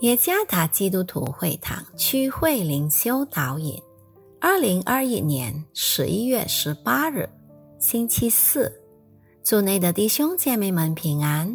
[0.00, 3.82] 耶加达基督徒会堂区会灵修导引，
[4.38, 7.26] 二零二一年十一月十八日，
[7.78, 8.70] 星期四，
[9.42, 11.50] 祝内的弟兄姐妹们平安。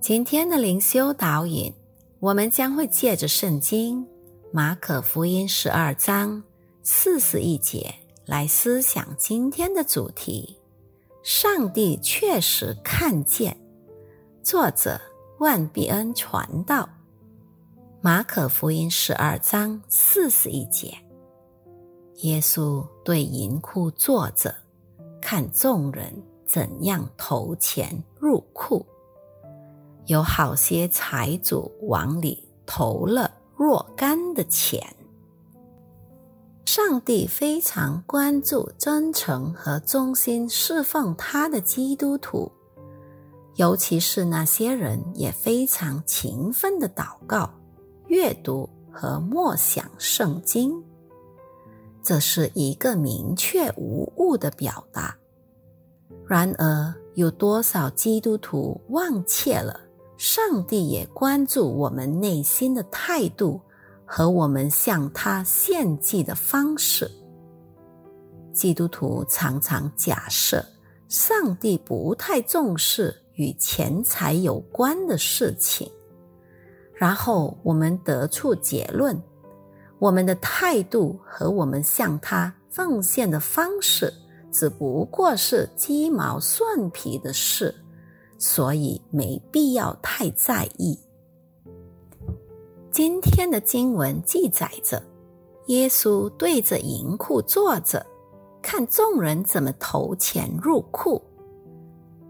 [0.00, 1.72] 今天的灵修导引，
[2.18, 4.04] 我们将会借着圣经
[4.50, 6.42] 马可福音十二章
[6.82, 7.94] 四十一节
[8.24, 10.58] 来思想今天的主题：
[11.22, 13.56] 上帝确实看见。
[14.42, 15.00] 作者
[15.38, 16.88] 万必恩传道。
[18.06, 20.96] 马可福音十二章四十一节，
[22.18, 24.54] 耶稣对银库坐着，
[25.20, 26.14] 看众人
[26.46, 28.86] 怎样投钱入库。
[30.04, 34.80] 有好些财主往里投了若干的钱。
[36.64, 42.52] 上帝非常关注真诚和忠心侍奉他的基督徒，
[43.56, 47.50] 尤其是那些人也非常勤奋的祷告。
[48.08, 50.72] 阅读和默想圣经，
[52.02, 55.16] 这是一个明确无误的表达。
[56.26, 59.80] 然而，有多少基督徒忘却了
[60.16, 63.60] 上帝也关注我们内心的态度
[64.04, 67.10] 和我们向他献祭的方式？
[68.52, 70.64] 基督徒常常假设
[71.08, 75.90] 上帝不太重视与钱财有关的事情。
[76.98, 79.22] 然后我们得出结论：
[79.98, 84.12] 我们的态度和我们向他奉献的方式，
[84.50, 87.74] 只不过是鸡毛蒜皮的事，
[88.38, 90.98] 所以没必要太在意。
[92.90, 95.02] 今天的经文记载着，
[95.66, 98.04] 耶稣对着银库坐着，
[98.62, 101.22] 看众人怎么投钱入库。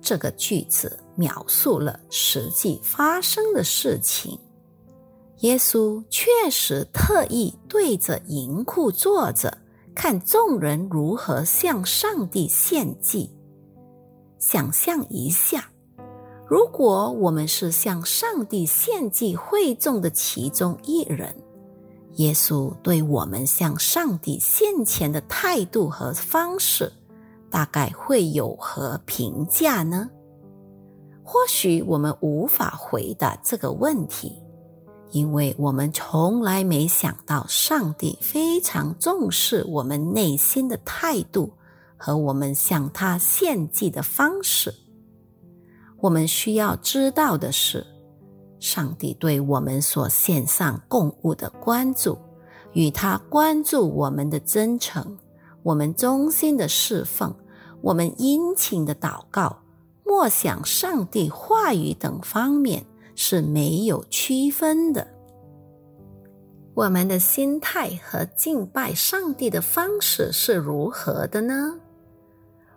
[0.00, 4.38] 这个句子描述了实际发生的事情。
[5.42, 9.58] 耶稣确实特意对着银库坐着，
[9.92, 13.28] 看众人如何向上帝献祭。
[14.38, 15.68] 想象一下，
[16.46, 21.34] 如果我们是向上帝献祭会众的其中一人，
[22.16, 26.92] 耶稣对我们向上帝献钱的态度和方式，
[27.50, 30.08] 大概会有何评价呢？
[31.24, 34.41] 或许我们无法回答这个问题。
[35.12, 41.52] 因为我们从来没想到，上帝非常重视我们内心的态度
[41.98, 44.74] 和我们向他献祭的方式。
[46.00, 47.86] 我们需要知道的是，
[48.58, 52.18] 上帝对我们所献上供物的关注，
[52.72, 55.18] 与他关注我们的真诚、
[55.62, 57.32] 我们衷心的侍奉、
[57.82, 59.58] 我们殷勤的祷告、
[60.06, 62.82] 默想上帝话语等方面。
[63.14, 65.06] 是没有区分的。
[66.74, 71.78] 我们的心态和敬拜上帝的方式是如何的呢？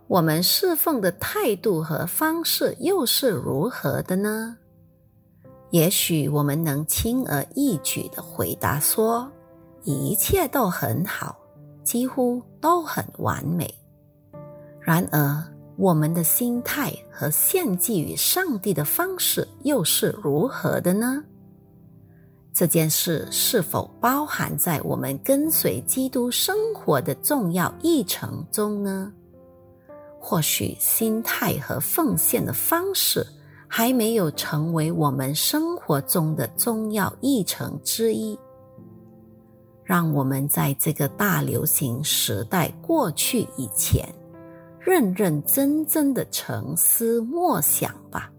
[0.06, 4.56] 我们侍奉的态度和方式又是如何的呢？
[5.70, 9.28] 也许我们能轻而易举的回答说
[9.82, 11.36] ：“一切都很好，
[11.82, 13.68] 几乎都很完美。”
[14.78, 15.42] 然而，
[15.76, 21.22] 我们的心态和献祭与上帝的方式又是如何的呢？
[22.52, 29.12] 这件事是否包含在我们跟随基督生活的重要议程中呢？
[30.18, 33.24] 或许心态和奉献的方式
[33.68, 38.38] 还没有成为我们生活中的重要议程之一。
[39.84, 44.08] 让我们在这个大流行时代过去以前。
[44.86, 48.30] 认认真真的沉思默想吧，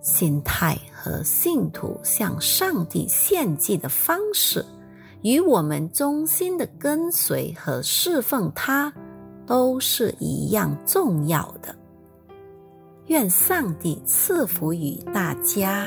[0.00, 4.64] 心态和信徒向上帝献祭的方式，
[5.20, 8.90] 与我们忠心的跟随和侍奉他，
[9.46, 11.76] 都是一样重要的。
[13.08, 15.86] 愿上帝赐福于大家。